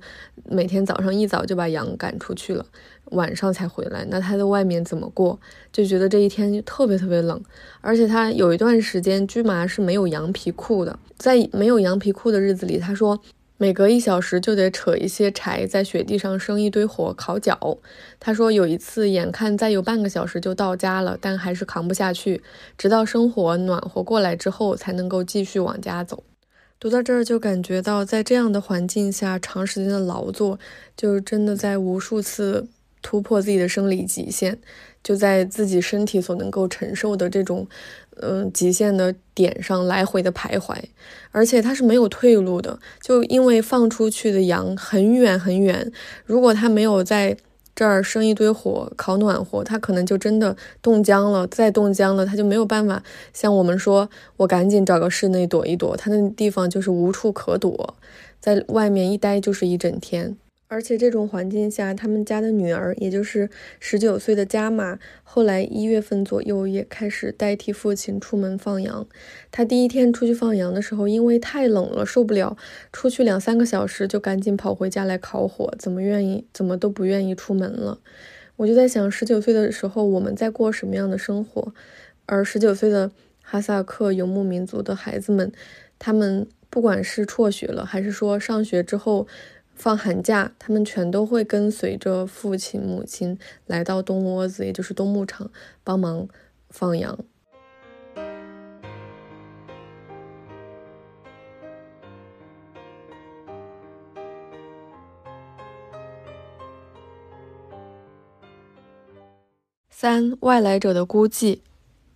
[0.50, 2.66] 每天早上一早就把羊赶出去了，
[3.12, 4.06] 晚上才回来。
[4.10, 5.40] 那他在外面怎么过？
[5.72, 7.42] 就觉得这一天特别特别冷，
[7.82, 10.98] 而且他有一段时间，驹麻是没有羊皮裤的。
[11.18, 13.22] 在没有羊皮裤的日子里，他说。
[13.62, 17.78] 每隔一小时就得扯一些柴，在雪地上生一堆火烤脚。
[18.18, 22.42] 他说有一次，眼看再有半个小时就到家了，但还是扛不下去，
[22.78, 26.24] 直到生火暖和过来之后，才能够继续往家走。
[26.80, 30.58] 读到这儿，就感觉到在这样的环境下长时间的劳作，
[30.96, 32.66] 就是真的在无数次
[33.02, 34.58] 突破自己的生理极限，
[35.04, 37.68] 就在自己身体所能够承受的这种。
[38.22, 40.76] 嗯，极限的点上来回的徘徊，
[41.32, 45.92] 而且它是没有退路的，就因为放出去的羊很远很远，
[46.26, 47.38] 如果它没有在
[47.76, 51.48] 这儿生一堆火烤暖和，它可能就真的冻僵了。
[51.48, 53.02] 再冻僵了，它就没有办法
[53.34, 57.96] 像我们说，我赶紧找个室内躲一躲，它那地方就是无处可躲，
[58.42, 60.36] 在外面一待就是一整天。
[60.72, 69.08] 而且这种环境下，他们家的女儿，也就是十九岁的加玛，后来一月份左右也开始代替父亲出门放羊。
[69.52, 72.56] 他第一天出去放羊的时候，因为太冷了，受不了，
[72.94, 78.00] 出去两三个小时就赶紧跑回家来烤火，怎么愿意，怎么都不愿意出门了。
[78.58, 81.74] 我就在想，十九岁的时候我们在过什么样的生活？
[82.28, 83.10] 而十九岁的
[83.42, 85.52] 哈萨克游牧民族的孩子们，
[85.98, 89.26] 他们不管是辍学了，还是说上学之后。
[89.80, 95.50] 放寒假，他们全都会跟随着父亲、母亲来到冬窝子，也就是冬牧场，
[95.86, 96.28] 帮忙
[96.70, 97.18] 放羊。
[109.90, 111.62] 三外来者的孤寂。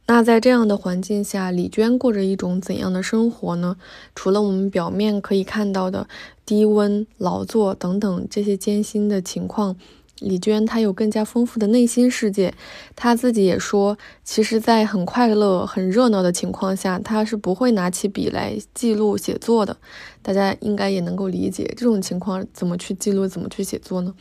[0.06, 3.78] 那在这样的环境下，李娟过着一种怎样的生活呢？
[4.14, 6.10] 除了我们表面可以看到的
[6.46, 9.78] 低温劳作等等这些艰辛的情况，
[10.20, 12.54] 李娟她有更加丰富的内心世界。
[12.98, 19.78] 她自己也说，其实，在很快乐、很热闹的情况下，她是不会拿起笔来记录写作的。
[20.22, 24.14] 大家应该也能够理解，这种情况怎么去记录、怎么去写作呢？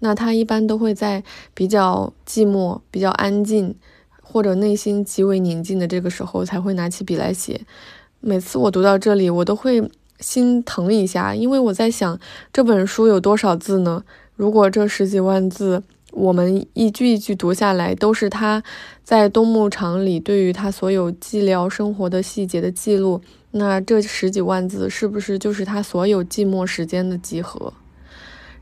[0.00, 1.24] 那她一般都会在
[1.54, 3.74] 比较寂寞、比较安静。
[4.28, 7.60] 或者内心极为宁静的这个时候，才会拿起笔来写。
[8.20, 12.18] 每次我读到这里，我都会心疼一下，因为我在想，
[12.52, 14.02] 这本书有多少字呢？
[14.34, 18.62] 如果这十几万字，我们一句一句读下来，都是他
[19.04, 23.20] 在冬牧场里对于他所有寂寥生活的细节的记录，
[23.52, 27.72] 那这十几万字是不是就是他所有寂寞时间的集合？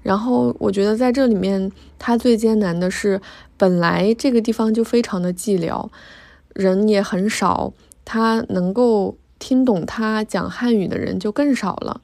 [0.04, 3.20] 然后我觉得在这里面，他最艰难的是，
[3.56, 5.88] 本来这个地方就非常的寂寥，
[6.54, 7.72] 人也很少，
[8.04, 12.00] 他能够听懂他讲汉语的人就更少了。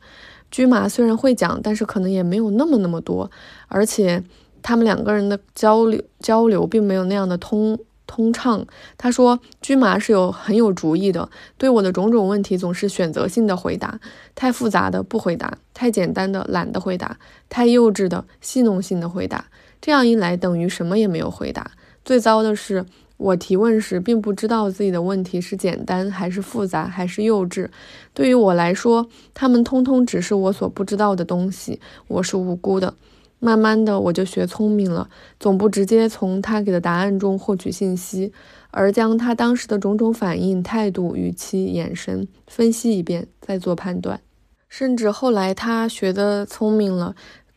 [0.50, 3.30] 驹马虽然会讲，但是可能也没有那么那么多，
[3.68, 4.24] 而且。
[4.62, 7.78] 他们两个人的交流交流并没有那样的通
[8.10, 8.66] 通畅。
[8.98, 14.00] 他说：“驹麻是有很有主意的，对我的种种问题总是选择性的回答，
[14.34, 17.16] 太复杂的不回答，太简单的懒得回答，
[17.48, 19.44] 太幼稚的戏弄性的回答。
[19.80, 21.70] 这样一来，等于什么也没有回答。
[22.04, 22.84] 最糟的是，
[23.16, 27.68] 我提问时并不知道自己的问题是简单还是复杂还是幼稚。
[28.12, 31.78] 对于我来说，他们通通只是我所不知道的东西。
[32.08, 32.94] 我是无辜的。”
[33.42, 35.08] 慢慢的，我就学聪明了，
[35.40, 38.32] 总不直接从他给的答案中获取信息，
[38.70, 44.20] 而将他当时的种种反应、态度、语气、眼神分析一遍，再做判断。
[44.68, 47.16] 甚至后来他学的聪明了，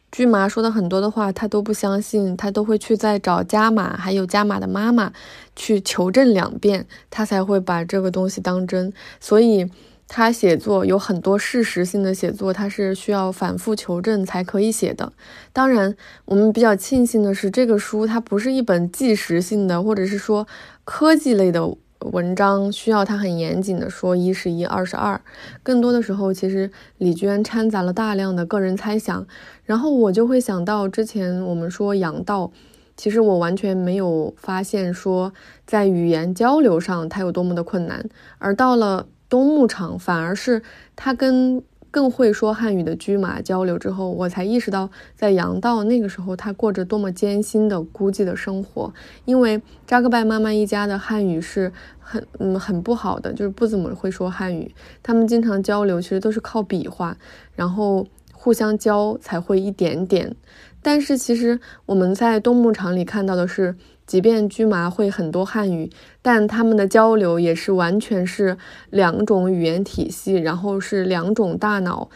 [0.10, 5.12] 巨麻说的很多的话，他都不相信，他都会去再找加马，还有加马的妈妈
[5.56, 8.94] 去求证两遍，他才会把这个东西当真。
[9.20, 9.70] 所以。
[10.08, 15.12] 他写作有很多事实性的写作，他是需要反复求证才可以写的。
[15.52, 20.48] 当然，我们比较庆幸的是，这个书它不是一本纪实性的，或者是说
[20.84, 21.68] 科技类的
[22.12, 25.20] 文章，需要它很严谨的说一是一，二是二。
[25.64, 29.26] 更多的时候，其实李娟掺杂了大量的个人猜想。
[29.64, 32.52] 然后我就会想到之前我们说杨道，
[32.96, 35.34] 其实我完全没有发现说
[35.66, 39.08] 在语言交流上他有多么的困难，而到了。
[39.34, 40.62] 东牧场反而是
[40.96, 48.94] 他跟更会说汉语的驹马交流之后，我才意识到，在杨道那个时候，他过着多么艰辛的孤寂的生活。
[49.26, 54.72] 因为扎克拜妈妈一家的汉语是很嗯很不好的，就是不怎么会说汉语。
[55.02, 57.18] 他们经常交流，其实都是靠比划，
[57.56, 60.36] 然后互相教才会一点点。
[60.84, 63.76] 但是其实我们在东牧场里看到的是。
[64.06, 65.90] 即便驹麻会很多汉语，
[66.22, 68.58] 但他们的交流也是完全是
[68.90, 72.10] 两种语言体系，然后是两种大脑，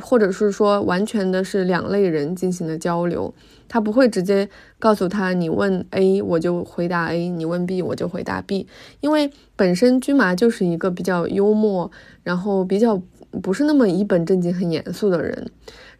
[0.00, 3.32] 或者是说完全的是两类人进行的交流。
[3.68, 4.46] 他不会直接
[4.78, 8.66] 告诉他，你问 A 我就回答 A，你问 B 我就回答 B，
[9.00, 11.90] 因为本身驹麻就是一个比较幽默，
[12.22, 13.00] 然后比较
[13.40, 15.50] 不是那么一本正经、很严肃的人。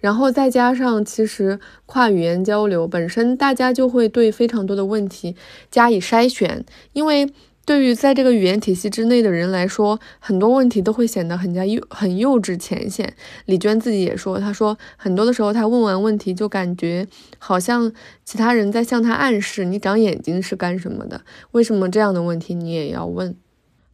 [0.02, 5.36] 然后再加上，其实跨语言交流本身，大家就会对非常多的问题
[5.70, 7.32] 加以筛选，因为
[7.64, 13.14] 对于在这个语言体系之内的人来说，很多问题都会显得很加幼、很幼稚、浅显。
[13.46, 17.06] 李娟自己也说，她说很多的时候，她问完问题就感觉
[17.38, 17.92] 好像
[18.24, 21.20] 其他人在向她暗示：“你长眼睛是干什么的？
[21.52, 23.36] 为什么这样的问题你也要问？”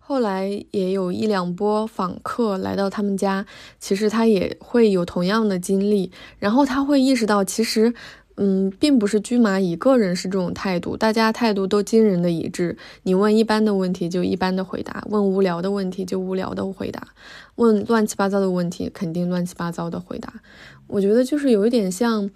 [0.08, 3.44] 后来也有一两波访客来到他们家，
[3.78, 7.92] 其实他也会有同样的经历，然后他会意识到，其实，
[8.36, 12.78] 嗯，并不是驹麻一个人是这种态度，大家态度都惊人的一致。
[13.02, 17.08] 你问一般的问题就一般的回答，问无聊的问题就无聊的回答，
[17.56, 20.32] 问乱七八糟的问题肯定乱七八糟的回答。
[20.86, 22.30] 我觉得就是有一点像。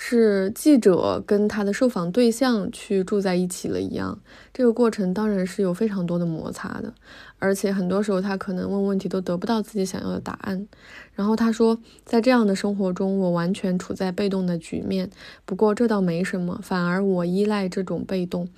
[0.00, 4.16] 是记者跟他的受访对象去住在一起了一样，
[4.54, 6.94] 这个过程当然是有非常多的摩擦的，
[7.40, 10.68] 而且很多时候他可能问问题都得不到自己想要的答案。
[11.14, 15.10] 然后他说，在这样的生活中，我完全处在被动的局面。
[15.44, 18.48] 不过这倒没什么，反而我依赖这种被动。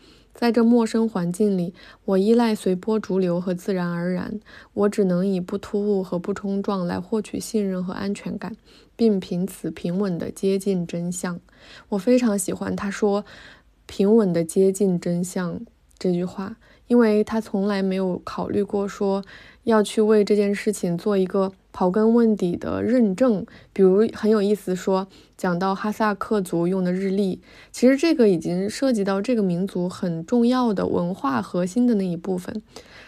[0.41, 1.75] 在这陌生环境里，
[2.07, 4.41] 我依赖随波逐流和自然而然。
[4.73, 8.57] 我只能以不突兀和不冲撞来获取信任和安全感，
[8.97, 11.39] 并凭此平稳地接近真相。
[11.91, 13.27] 我非常喜欢他说
[13.85, 15.61] “平稳地接近真相”
[15.99, 19.23] 这句话，因为他从来没有考虑过说
[19.65, 21.53] 要去为这件事情做一个。
[21.73, 25.07] 刨根问底的认证，比如很有意思，说
[25.37, 32.63] 讲到哈萨克族用的日历，其实这个已经涉及到这个民族很重要的文化核心的那一部分，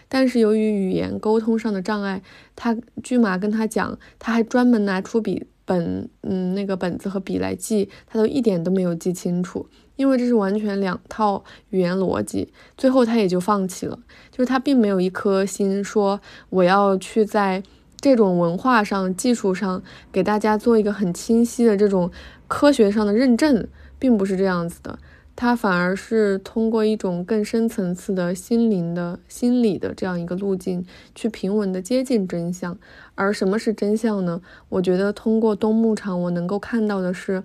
[0.07, 2.21] 但是由于语言沟通上的障碍，
[2.55, 13.99] 他巨马跟他讲，他还专门拿出笔本，嗯，那个本子和笔来记，他都一点都没有记清楚，因为这是完全两套语言逻辑，最后他也就放弃了，
[14.31, 17.61] 就是他并没有一颗心说我要去在。
[18.03, 22.11] 这种文化上、技术上，给大家做一个很清晰的这种
[22.49, 23.65] 科学上的认证，
[23.97, 24.99] 并不是这样子的。
[25.37, 30.85] 它反而是通过一种更深层次的心灵的心理的这样一个路径，
[31.15, 32.77] 去平稳的接近真相。
[33.15, 34.41] 而什么是真相呢？
[34.67, 37.41] 我觉得通过东牧场，我能够看到的是，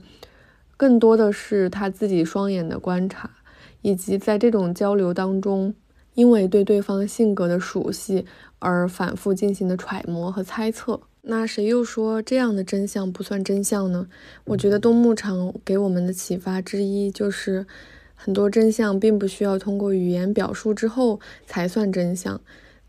[0.77, 3.31] 更多的是他自己双眼的观察，
[3.83, 5.73] 以及在这种交流当中，
[6.19, 8.27] 因为对对方性格的熟悉
[8.59, 11.01] 而反复进行的揣摩和猜测。
[11.23, 14.09] 那谁又说这样的真相不算真相呢？
[14.47, 17.65] 我觉得东牧场给我们的启发之一就是，
[18.17, 22.41] 很多真相并不需要通过语言表述之后才算真相。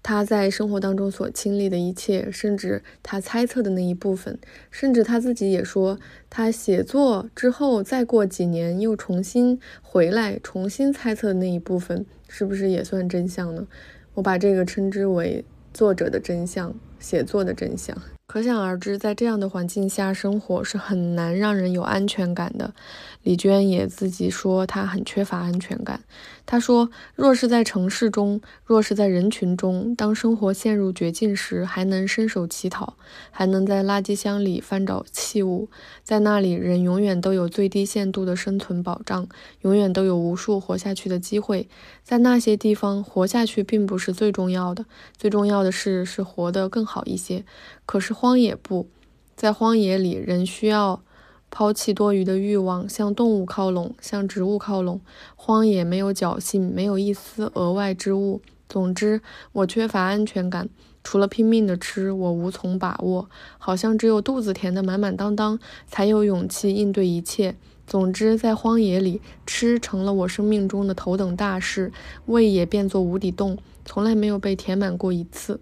[0.01, 4.39] 他在生活当中所经历的一切，甚至他猜测的那一部分，
[4.71, 13.67] 甚至他自己也说，他写作之后再过几年又重新回来重新猜测的那一部分，是不是也算真相呢？
[14.15, 17.95] 我把这个称之为作者的真相，写作的真相。
[18.31, 22.75] 可想而知，在这样的环境下生活是很难让人有安全感的。
[23.23, 26.01] 李娟也自己说，她很缺乏安全感。
[26.45, 32.93] 她说，若是在城市中，若是在人群中，当生活陷入绝境时，还能伸手乞讨，
[33.31, 35.67] 还能在垃圾箱里翻找器物，
[36.03, 39.27] 在那里，人永远都有最低限度的生存保障，
[39.61, 41.67] 永远都有无数活下去的机会。
[42.03, 44.85] 在那些地方，活下去并不是最重要的，
[45.17, 47.43] 最重要的是是活得更好一些。
[47.89, 48.87] 可是荒野不
[49.35, 51.01] 在荒野里，人需要
[51.49, 55.01] 抛弃多余的欲望，向动物靠拢，向植物靠拢。
[55.35, 58.43] 荒野没有侥幸，没有一丝额外之物。
[58.67, 59.23] 总之，
[59.53, 60.69] 我缺乏安全感，
[61.03, 63.27] 除了拼命的吃，我无从把握。
[63.57, 67.55] 好像只有肚子填得满满当当，才有勇气应对一切。
[67.87, 71.91] 总之，在荒野里，吃成了我生命中的头等大事，
[72.27, 75.59] 胃也变作无底洞，从来没有被填满过一次。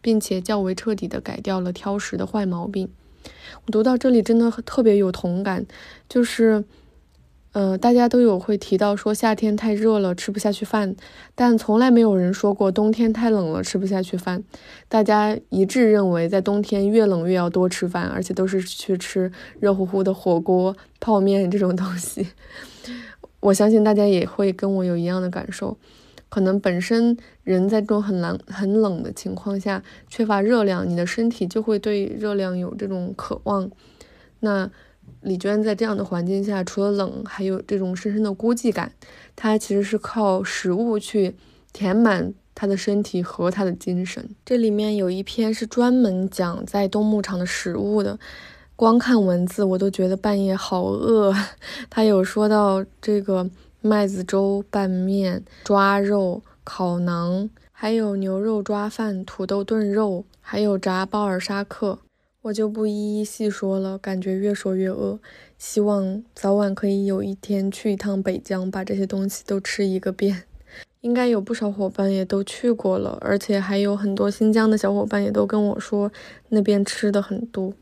[0.00, 2.88] 并且较为彻底地改掉了挑食的坏毛病。
[3.66, 5.66] 我读到这里真的特别有同感，
[6.08, 6.64] 就是，
[7.52, 10.94] 呃，大家都有会提到说夏天太热了吃不下去饭，
[11.34, 14.42] 但从来没有人说过冬天太冷了吃不下去饭。
[14.88, 19.30] 大家一致认为，在冬天越冷越要多吃饭，而且都是去吃
[19.60, 22.28] 热乎乎的火锅、泡面这种东西。
[23.40, 25.76] 我相信大家也会跟我有一样的感受。
[26.28, 33.70] 可能本身人在这种很冷很冷的情况下缺乏热量，你的身体就会对热量有这种渴望。
[34.40, 34.70] 那
[35.22, 38.92] 李娟在这样的环境下，除了冷，还有这种深深的孤寂感。
[39.34, 41.34] 她其实是靠食物去
[41.72, 44.28] 填满她的身体和她的精神。
[44.44, 48.18] 这里面有一篇是专门讲在冬牧场的食物的，
[48.76, 51.34] 光看文字我都觉得半夜好饿。
[51.88, 53.48] 他有说到这个。
[53.80, 62.00] 麦子粥、拌面、抓肉、烤馕，还有牛肉抓饭、土豆炖肉，还有炸鲍尔沙克，
[62.42, 63.96] 我就不一一细说了。
[63.96, 65.20] 感觉越说越饿，
[65.56, 70.42] 希望早晚可以有一天去一趟北疆，把这些东西都吃一个遍。
[71.02, 76.10] 应该有不少伙伴也都去过了，而且还有很多新疆的小伙伴也都跟我说
[76.48, 77.72] 那边吃的很多。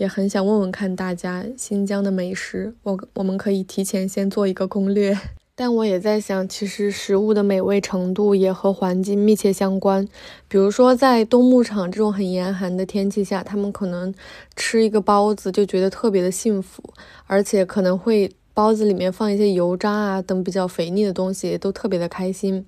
[0.00, 5.14] 也很想问问看大家新疆的美食，我我们可以提前先做一个攻略。
[5.54, 10.08] 但我也在想，其实食物的美味程度也和环境密切相关。
[10.48, 14.14] 比如说在冬牧场这种很严寒的天气下，他们可能
[14.56, 16.82] 吃一个包子就觉得特别的幸福，
[17.26, 22.64] 而且可能会包子里面放一些油渣啊等比较肥腻的东西，都特别的开心。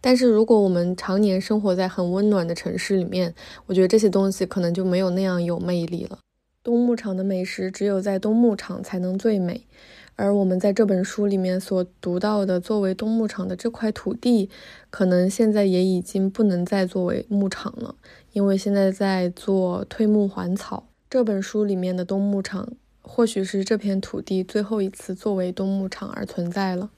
[0.00, 3.32] 但是如果我们常年生活在很温暖的城市里面，
[3.66, 6.18] 我觉得这些东西可能就没有那样有魅力了。
[6.64, 9.66] 冬牧场的美食只有在冬牧场才能最美，
[10.14, 14.48] 而我们在这本书里面所读到的作为冬牧场的这块土地，
[14.88, 17.96] 可能现在也已经不能再作为牧场了，
[18.32, 20.86] 因为现在在做退牧还草。
[21.10, 26.90] 这本书里面的冬牧场，或许是这片土地最后一次作为冬牧场而存在了。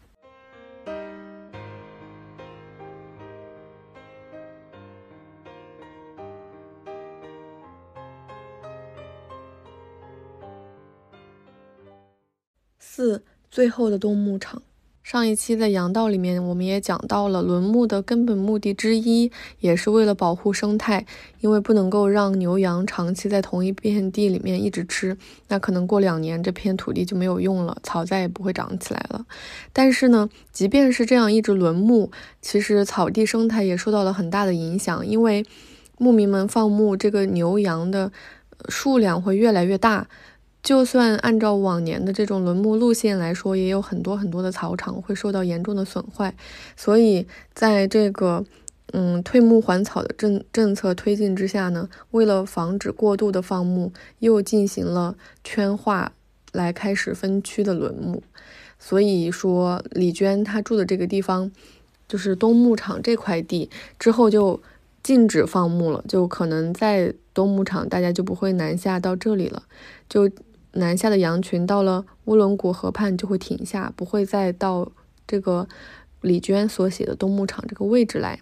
[12.96, 14.62] 四最后的冬牧场。
[15.02, 21.04] 上一期在羊道里面，我们也讲到了轮牧的根本目的之一，也是为了保护生态，
[21.40, 29.26] 因为不能够让牛羊长期在同一片地里面一直吃，那可能过两年这片土地就没有用了，草再也不会长起来了。
[29.72, 35.44] 但是呢，即便是这样一直轮牧，其实草地生态也受到了很大的影响，因为
[35.98, 38.12] 牧民们放牧，这个牛羊的
[38.68, 40.06] 数量会越来越大。
[40.65, 46.35] 就算按照往年的这种轮牧路线来说，也有很多很多的草场会受到严重的损坏。
[46.75, 48.42] 所以，在这个
[48.94, 56.12] 嗯退牧还草的政政策推进之下呢，为了防止过度的放牧，又进行了圈化，
[56.52, 58.23] 来开始分区的轮牧。
[58.79, 61.52] 所以说李娟她住的这个地方，
[62.08, 64.62] 就是东牧场这块地，之后就
[65.02, 69.65] 禁止放牧了，就可能在东牧场大家就不会南下到这里了，
[70.08, 70.31] 就
[70.75, 74.90] 南下的羊群到了乌伦古河畔就会停下，不会再到
[75.27, 75.68] 这个
[76.20, 78.40] 李娟所写的东牧场这个位置来。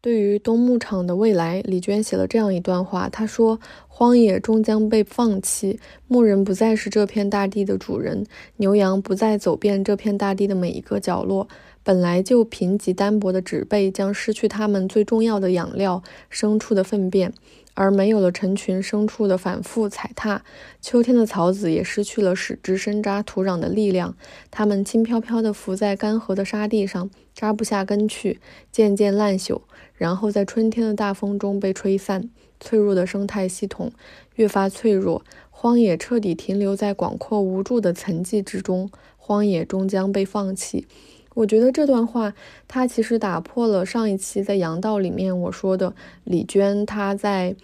[0.00, 3.08] 对于东牧场的未来，李娟写了这样一段话。
[3.08, 11.46] 她说：“荒野终将被放弃，牧人不再是这片大地的主人，牛羊不再走遍这片大地的每一个角落。
[11.84, 16.02] 本来就贫瘠单薄的植被将失去它们最重要的养料——
[16.32, 17.32] 牲畜的粪便。”
[17.74, 20.42] 而没有了成群牲畜的反复踩踏，
[20.80, 24.16] 秋天的草籽也失去了使之深扎土壤的力量。
[24.50, 29.62] 它们轻飘飘地浮在干涸的沙地上，扎不下根去，渐渐烂朽，
[29.94, 32.30] 然后在春天的大风中被吹散。
[32.60, 33.90] 脆弱的生态系统
[34.36, 38.88] 越发脆弱，荒野彻底停留在广阔无助的层寂之中。
[39.16, 40.86] 荒野终将被放弃。
[41.34, 42.32] 我觉得这段话，
[42.66, 47.54] 它其实打破了上一期在阳道里面我说的李娟她在。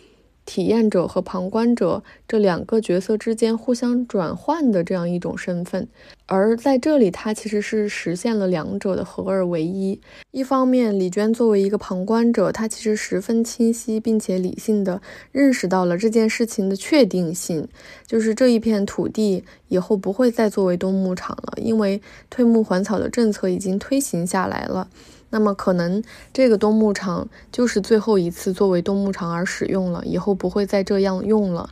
[0.49, 5.87] 体验者和旁观者这两个角色之间互相转换的这样一种身份，
[6.25, 10.01] 而在这里，他其实是实现了两者的合二为一。
[10.31, 17.69] 一方面，李娟作为一个旁观者，她其实十分清晰并且理性的认识到了这件事情的确定性，
[18.07, 24.89] 就是这一片土地以后不会再作为冬牧场了，因为退牧还草的政策已经推行下来了。
[25.31, 26.03] 那么可能
[26.33, 31.71] 这个冬牧场就是最后一次作为冬牧场而使用了，以后不会再这样用了。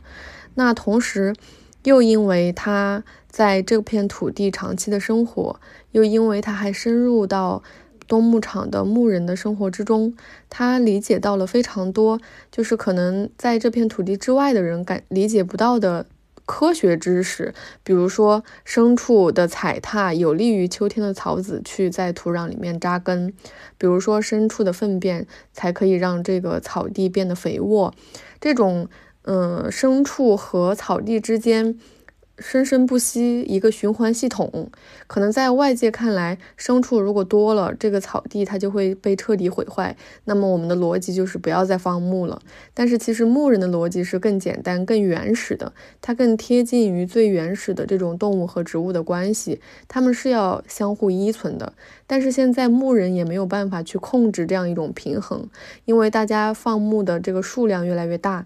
[0.55, 1.35] 那同时，
[1.83, 5.59] 又因为他在这片土地长期的生活，
[5.91, 7.63] 又因为他还深入到
[8.07, 10.15] 冬牧场的牧人的生活之中，
[10.49, 12.19] 他理解到了非常多，
[12.51, 16.05] 就是可能在这片土地之外的人感理解不到的。
[16.47, 23.31] 科学知识，比如说牲畜的踩踏有利于秋天的草籽去在土壤里面扎根，
[23.77, 27.93] 比如说牲畜的粪便才可以让这个草地变得肥沃，
[28.39, 28.87] 这种
[29.23, 31.77] 嗯牲畜和草地之间。
[32.39, 34.69] 生生不息，一个循环系统，
[35.07, 39.97] 可能在外界看来，牲畜如果多了，这个草地它就会被彻底毁坏。
[40.25, 42.39] 那么我们的逻辑就是不要再放牧了。
[42.75, 51.73] 但是其实牧人的逻辑是更简单、更原始的，它更贴近于最原始的这种动物和植物的关系，它们是要相互依存的。
[52.05, 55.49] 但是现在牧人也没有办法去控制这样一种平衡，
[55.85, 58.45] 因为大家放牧的这个数量越来越大。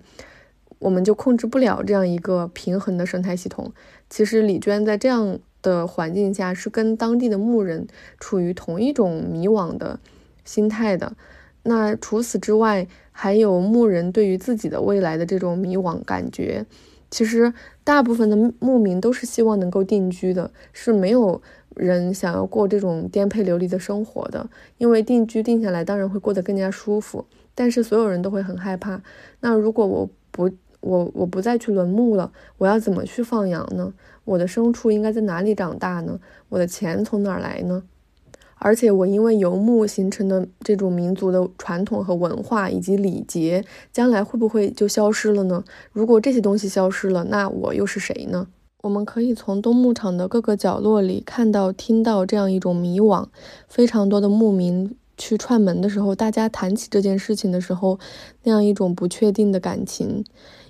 [0.81, 3.71] 我们就控制不了这样一个平衡的生态系统。
[4.09, 7.87] 其实李娟在这样的环境下是跟当地的牧人
[8.19, 9.99] 处于同一种迷惘的
[10.43, 11.13] 心态的。
[11.63, 16.65] 那除此之外，还有牧人对于自己的未来的这种迷惘感觉。
[17.11, 17.53] 其实
[17.83, 21.39] 大部分的牧民都是希望能够定居的，是没有
[21.75, 24.49] 人想要过这种颠沛流离的生活的。
[24.79, 28.99] 因为定居定下来，当然会过得更加舒服，但是所有人都会很害怕。
[29.41, 30.49] 那如果我不
[30.81, 33.93] 我我不再去轮牧了，我要怎么去放羊呢？
[34.25, 36.19] 我的牲畜应该在哪里长大呢？
[36.49, 37.83] 我的钱从哪儿来呢？
[38.55, 45.63] 而且我因为游牧形成的这种民族的传统和文化以及礼节，将来会不会就消失了呢？
[45.91, 48.47] 如果这些东西消失了，那我又是谁呢？
[48.83, 53.27] 我们可以从冬牧场的各个角落里看到、听到这样一种迷惘，
[53.67, 54.95] 非常多的牧民。
[55.17, 57.99] 去串门的时候，大家谈起这件事情的时候，
[58.41, 60.25] 那样一种不确定的感情，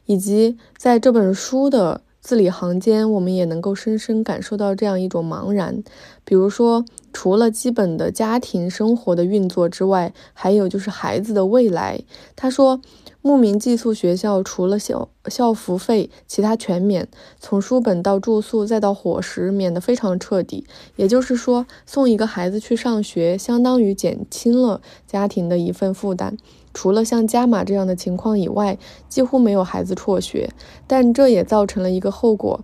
[0.05, 5.83] 以及在这本书的字里行间，我们也能够深深感受到这样一种茫然。
[6.23, 12.01] 比如说，除了基本的家庭生活的运作之外，还有就是孩子的未来。
[12.35, 12.81] 他说。
[13.23, 17.07] 牧民寄宿学校除了校校服费，其他全免，
[17.39, 20.65] 从书本到住宿再到伙食，免得非常彻底。
[20.95, 26.35] 也就是说，送一个孩子去上学，相当于减轻了家庭的一份负担。
[26.73, 28.77] 除了像加码这样的情况以外，
[29.09, 30.51] 几乎没有孩子辍学。
[30.87, 32.61] 但这也造成了一个后果。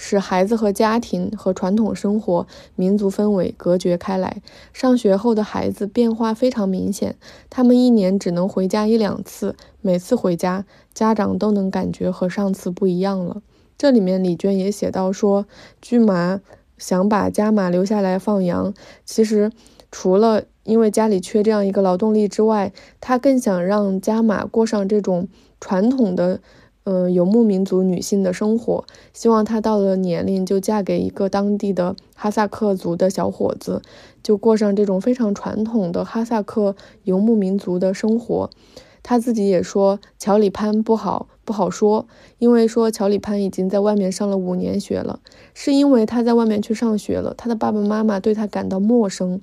[0.00, 2.46] 使孩子和家庭和传统生活、
[2.76, 4.40] 民族氛围隔绝开来。
[4.72, 7.16] 上学后的孩子变化非常明显，
[7.50, 13.42] 他们一年只能回家一两次，每次回家，家长都能感觉和上次不一样了。
[13.76, 15.46] 这里面李娟也写到说，
[15.82, 16.40] 驹麻
[16.76, 18.72] 想把加马留下来放羊，
[19.04, 19.50] 其实
[19.90, 25.26] 除了因为家里缺这样一个劳动力之外，他更想让加马过上这种
[25.58, 26.40] 传统的。
[26.90, 33.82] 嗯，游牧民族女性的生活，希望她到了年龄就嫁给一个当地的哈萨克族的小伙子，
[34.22, 38.48] 就过上这种非常传统的哈萨克游牧民族的生活。
[39.02, 42.06] 他自己也说乔里潘不好不好说，
[42.38, 45.20] 因为说乔里潘已经在外面上了五年学了，
[45.52, 49.42] 是因为他在外面去上学了，他的爸爸妈妈对他感到陌生，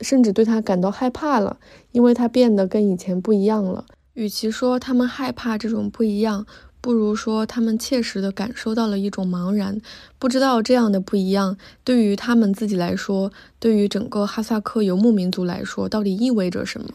[0.00, 1.58] 甚至对他感到害怕了，
[1.92, 3.84] 因为他变得跟以前不一样了。
[4.14, 6.46] 与其说他们害怕这种不一样，
[6.80, 9.80] 不如说他们切实的感受到了一种茫然，
[10.18, 16.88] 不知道这样的不一样对于他们自己来说，对于整个哈萨克游牧民族来说，到底意味着什么。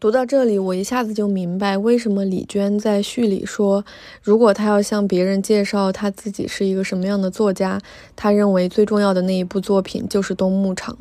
[0.00, 3.84] 读到这里，我一下子就明白为什么李娟在序里说，
[4.22, 7.80] 如果她要向别人介绍她自己是一个什么样的作家，
[8.14, 10.94] 她认为最重要的那一部作品就是《冬牧场》，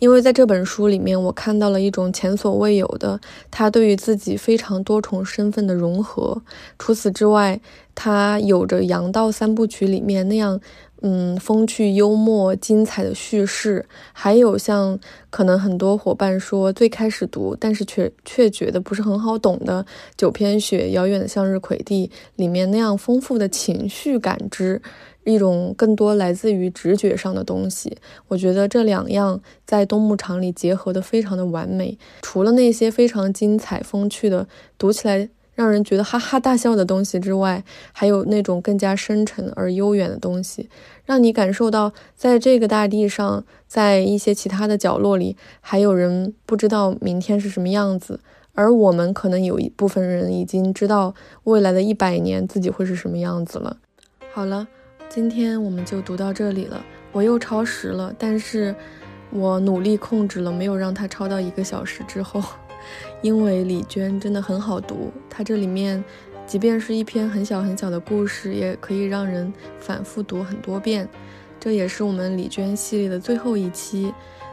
[0.00, 3.20] 因为在这本书里面，我看到了一种前所未有的
[3.52, 6.42] 她对于自己非常多重身份的融合。
[6.76, 7.60] 除此之外，
[7.94, 10.60] 她有着《阳道三部曲》里面那样。
[11.02, 14.98] 嗯，风趣幽默、精彩的叙事，还有像
[15.30, 19.82] 可能很多伙伴说最开始读，但是却却觉得不是很好懂的
[20.16, 24.82] 《九片雪遥远的向日葵地》里面那样丰富的情绪感知，
[25.24, 27.96] 一种更多来自于直觉上的东西。
[28.28, 31.96] 我觉得这两样在冬牧场里结合的非常的完美。
[32.20, 34.46] 除了那些非常精彩、风趣的，
[34.76, 35.30] 读起来。
[35.60, 40.70] 让人觉得哈哈大笑的东西之外，还有那种更加深沉而悠远的东西，
[41.04, 48.20] 让你感受到在这个大地上，在一些其他的角落里，还有人不知道明天是什么样子，
[48.54, 53.76] 而我们可能有一部分人已经知道未来的一百年自己会是什么样子了。
[54.32, 54.66] 好了，
[55.10, 56.82] 今天我们就读到这里了。
[57.12, 58.74] 我又超时了，但是
[59.30, 62.42] 我努力控制了，没有让它超到一个小时之后。
[63.22, 66.02] 因为李娟真的很好读，它这里面，
[66.46, 71.08] 即便是一篇很小很小的故事，也可以让人反复读很多遍。
[71.58, 74.12] 这也是我们李娟系列的最后一期，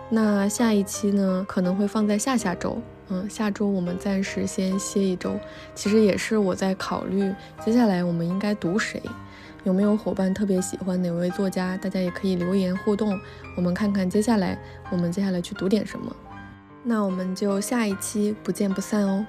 [0.10, 2.82] 那下一期呢可能会放在下下周。
[3.10, 5.40] 嗯，下周我们暂时先歇一周。
[5.74, 9.02] 其实也是我在考虑，接下来我们应该读谁？
[9.64, 11.78] 有没有伙伴特别喜欢哪位作家？
[11.78, 13.18] 大家也可以留言互动，
[13.56, 14.60] 我们看看接下来
[14.92, 16.14] 我们接下来去读点什么。
[16.90, 19.26] 那我们就下一期不见不散哦。